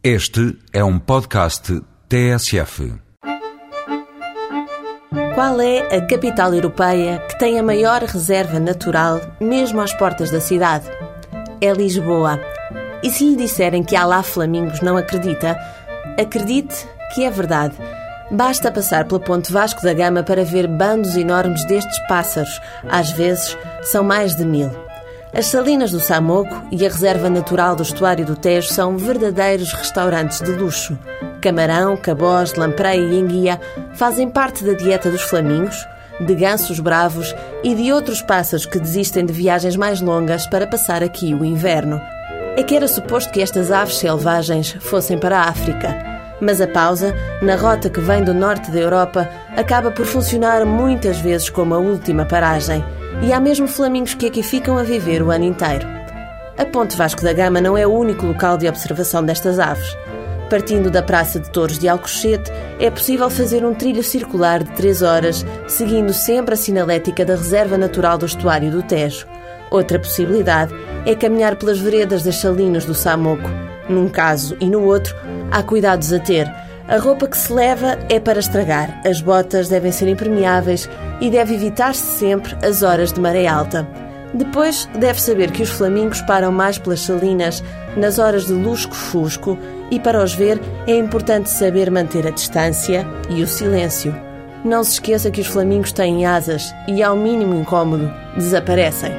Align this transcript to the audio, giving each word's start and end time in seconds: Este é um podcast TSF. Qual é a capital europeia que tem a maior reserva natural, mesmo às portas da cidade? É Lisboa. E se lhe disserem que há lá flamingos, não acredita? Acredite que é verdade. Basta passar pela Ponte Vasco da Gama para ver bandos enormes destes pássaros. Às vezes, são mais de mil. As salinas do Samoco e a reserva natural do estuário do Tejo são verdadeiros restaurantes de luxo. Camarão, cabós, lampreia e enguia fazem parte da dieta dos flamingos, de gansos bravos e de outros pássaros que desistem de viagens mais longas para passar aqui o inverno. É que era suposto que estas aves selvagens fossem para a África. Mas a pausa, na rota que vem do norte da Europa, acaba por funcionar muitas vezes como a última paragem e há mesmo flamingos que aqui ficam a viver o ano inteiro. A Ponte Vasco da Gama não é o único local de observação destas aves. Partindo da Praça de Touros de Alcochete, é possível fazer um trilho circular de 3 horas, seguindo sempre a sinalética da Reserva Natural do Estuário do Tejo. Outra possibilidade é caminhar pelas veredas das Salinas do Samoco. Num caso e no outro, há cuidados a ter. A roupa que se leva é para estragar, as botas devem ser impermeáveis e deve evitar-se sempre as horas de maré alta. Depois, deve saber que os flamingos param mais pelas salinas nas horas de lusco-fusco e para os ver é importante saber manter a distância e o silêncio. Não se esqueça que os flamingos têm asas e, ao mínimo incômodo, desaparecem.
Este 0.00 0.56
é 0.72 0.84
um 0.84 0.96
podcast 0.96 1.82
TSF. 2.08 2.94
Qual 5.34 5.60
é 5.60 5.96
a 5.96 6.06
capital 6.06 6.54
europeia 6.54 7.18
que 7.28 7.36
tem 7.36 7.58
a 7.58 7.64
maior 7.64 8.02
reserva 8.04 8.60
natural, 8.60 9.20
mesmo 9.40 9.80
às 9.80 9.92
portas 9.92 10.30
da 10.30 10.40
cidade? 10.40 10.86
É 11.60 11.72
Lisboa. 11.72 12.38
E 13.02 13.10
se 13.10 13.28
lhe 13.28 13.34
disserem 13.34 13.82
que 13.82 13.96
há 13.96 14.04
lá 14.04 14.22
flamingos, 14.22 14.80
não 14.82 14.96
acredita? 14.96 15.58
Acredite 16.16 16.86
que 17.12 17.24
é 17.24 17.30
verdade. 17.30 17.74
Basta 18.30 18.70
passar 18.70 19.04
pela 19.04 19.18
Ponte 19.18 19.52
Vasco 19.52 19.82
da 19.82 19.92
Gama 19.94 20.22
para 20.22 20.44
ver 20.44 20.68
bandos 20.68 21.16
enormes 21.16 21.64
destes 21.64 21.98
pássaros. 22.06 22.60
Às 22.88 23.10
vezes, 23.10 23.58
são 23.82 24.04
mais 24.04 24.36
de 24.36 24.44
mil. 24.44 24.70
As 25.32 25.46
salinas 25.46 25.90
do 25.90 26.00
Samoco 26.00 26.62
e 26.72 26.86
a 26.86 26.88
reserva 26.88 27.28
natural 27.28 27.76
do 27.76 27.82
estuário 27.82 28.24
do 28.24 28.34
Tejo 28.34 28.72
são 28.72 28.96
verdadeiros 28.96 29.72
restaurantes 29.74 30.40
de 30.40 30.50
luxo. 30.52 30.98
Camarão, 31.42 31.96
cabós, 31.96 32.54
lampreia 32.54 33.02
e 33.02 33.18
enguia 33.18 33.60
fazem 33.94 34.28
parte 34.28 34.64
da 34.64 34.72
dieta 34.72 35.10
dos 35.10 35.20
flamingos, 35.20 35.76
de 36.18 36.34
gansos 36.34 36.80
bravos 36.80 37.34
e 37.62 37.74
de 37.74 37.92
outros 37.92 38.22
pássaros 38.22 38.64
que 38.64 38.80
desistem 38.80 39.26
de 39.26 39.32
viagens 39.32 39.76
mais 39.76 40.00
longas 40.00 40.46
para 40.46 40.66
passar 40.66 41.04
aqui 41.04 41.34
o 41.34 41.44
inverno. 41.44 42.00
É 42.56 42.62
que 42.62 42.74
era 42.74 42.88
suposto 42.88 43.30
que 43.30 43.42
estas 43.42 43.70
aves 43.70 43.98
selvagens 43.98 44.76
fossem 44.80 45.18
para 45.18 45.40
a 45.40 45.48
África. 45.48 45.94
Mas 46.40 46.60
a 46.60 46.66
pausa, 46.66 47.14
na 47.42 47.54
rota 47.54 47.90
que 47.90 48.00
vem 48.00 48.24
do 48.24 48.32
norte 48.32 48.70
da 48.70 48.78
Europa, 48.78 49.28
acaba 49.56 49.90
por 49.90 50.06
funcionar 50.06 50.64
muitas 50.64 51.18
vezes 51.18 51.50
como 51.50 51.74
a 51.74 51.78
última 51.78 52.24
paragem 52.24 52.82
e 53.22 53.32
há 53.32 53.40
mesmo 53.40 53.66
flamingos 53.66 54.14
que 54.14 54.26
aqui 54.26 54.42
ficam 54.42 54.78
a 54.78 54.82
viver 54.82 55.22
o 55.22 55.30
ano 55.30 55.44
inteiro. 55.44 55.86
A 56.56 56.64
Ponte 56.64 56.96
Vasco 56.96 57.22
da 57.22 57.32
Gama 57.32 57.60
não 57.60 57.76
é 57.76 57.86
o 57.86 57.92
único 57.92 58.26
local 58.26 58.56
de 58.56 58.68
observação 58.68 59.24
destas 59.24 59.58
aves. 59.58 59.96
Partindo 60.50 60.90
da 60.90 61.02
Praça 61.02 61.38
de 61.38 61.50
Touros 61.50 61.78
de 61.78 61.88
Alcochete, 61.88 62.50
é 62.80 62.90
possível 62.90 63.28
fazer 63.28 63.64
um 63.64 63.74
trilho 63.74 64.02
circular 64.02 64.62
de 64.62 64.70
3 64.72 65.02
horas, 65.02 65.46
seguindo 65.66 66.12
sempre 66.12 66.54
a 66.54 66.56
sinalética 66.56 67.24
da 67.24 67.36
Reserva 67.36 67.76
Natural 67.76 68.16
do 68.16 68.26
Estuário 68.26 68.70
do 68.70 68.82
Tejo. 68.82 69.26
Outra 69.70 69.98
possibilidade 69.98 70.74
é 71.04 71.14
caminhar 71.14 71.56
pelas 71.56 71.78
veredas 71.78 72.22
das 72.22 72.36
Salinas 72.36 72.84
do 72.84 72.94
Samoco. 72.94 73.48
Num 73.88 74.08
caso 74.08 74.56
e 74.58 74.66
no 74.66 74.82
outro, 74.84 75.14
há 75.50 75.62
cuidados 75.62 76.12
a 76.12 76.18
ter. 76.18 76.50
A 76.88 76.96
roupa 76.96 77.26
que 77.26 77.36
se 77.36 77.52
leva 77.52 77.98
é 78.08 78.18
para 78.18 78.38
estragar, 78.38 79.02
as 79.06 79.20
botas 79.20 79.68
devem 79.68 79.92
ser 79.92 80.08
impermeáveis 80.08 80.88
e 81.20 81.28
deve 81.28 81.54
evitar-se 81.54 82.00
sempre 82.00 82.56
as 82.66 82.82
horas 82.82 83.12
de 83.12 83.20
maré 83.20 83.46
alta. 83.46 83.86
Depois, 84.32 84.88
deve 84.98 85.20
saber 85.20 85.50
que 85.50 85.62
os 85.62 85.68
flamingos 85.68 86.22
param 86.22 86.50
mais 86.50 86.78
pelas 86.78 87.00
salinas 87.00 87.62
nas 87.94 88.18
horas 88.18 88.46
de 88.46 88.54
lusco-fusco 88.54 89.58
e 89.90 90.00
para 90.00 90.24
os 90.24 90.32
ver 90.32 90.58
é 90.86 90.96
importante 90.96 91.50
saber 91.50 91.90
manter 91.90 92.26
a 92.26 92.30
distância 92.30 93.06
e 93.28 93.42
o 93.42 93.46
silêncio. 93.46 94.14
Não 94.64 94.82
se 94.82 94.92
esqueça 94.92 95.30
que 95.30 95.42
os 95.42 95.46
flamingos 95.46 95.92
têm 95.92 96.24
asas 96.24 96.74
e, 96.86 97.02
ao 97.02 97.14
mínimo 97.14 97.54
incômodo, 97.54 98.10
desaparecem. 98.34 99.12